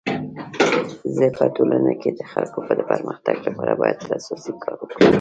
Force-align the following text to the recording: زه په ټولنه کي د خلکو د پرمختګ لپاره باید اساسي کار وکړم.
زه 1.15 1.25
په 1.37 1.43
ټولنه 1.55 1.91
کي 2.01 2.09
د 2.13 2.21
خلکو 2.31 2.59
د 2.75 2.81
پرمختګ 2.89 3.35
لپاره 3.47 3.73
باید 3.81 3.97
اساسي 4.17 4.51
کار 4.63 4.73
وکړم. 4.79 5.01